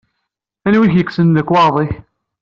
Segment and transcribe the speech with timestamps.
[0.67, 1.93] Anwa i k-yekksen lekwaɣeḍ-ik?